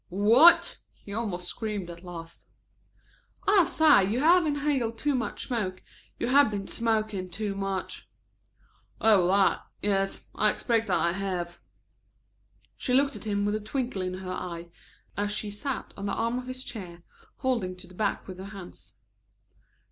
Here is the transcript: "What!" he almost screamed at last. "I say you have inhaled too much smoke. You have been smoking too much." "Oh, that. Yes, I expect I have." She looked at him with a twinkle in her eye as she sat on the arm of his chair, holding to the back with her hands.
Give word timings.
"What!" 0.09 0.79
he 0.95 1.13
almost 1.13 1.45
screamed 1.47 1.91
at 1.91 2.03
last. 2.03 2.43
"I 3.47 3.63
say 3.65 4.09
you 4.09 4.19
have 4.19 4.47
inhaled 4.47 4.97
too 4.97 5.13
much 5.13 5.45
smoke. 5.45 5.83
You 6.17 6.25
have 6.29 6.49
been 6.49 6.65
smoking 6.67 7.29
too 7.29 7.53
much." 7.53 8.09
"Oh, 8.99 9.27
that. 9.27 9.61
Yes, 9.79 10.27
I 10.33 10.49
expect 10.49 10.89
I 10.89 11.11
have." 11.11 11.59
She 12.77 12.95
looked 12.95 13.15
at 13.15 13.27
him 13.27 13.45
with 13.45 13.53
a 13.53 13.59
twinkle 13.59 14.01
in 14.01 14.15
her 14.15 14.33
eye 14.33 14.69
as 15.15 15.31
she 15.31 15.51
sat 15.51 15.93
on 15.95 16.07
the 16.07 16.13
arm 16.13 16.39
of 16.39 16.47
his 16.47 16.63
chair, 16.63 17.03
holding 17.35 17.75
to 17.75 17.85
the 17.85 17.93
back 17.93 18.27
with 18.27 18.39
her 18.39 18.45
hands. 18.45 18.95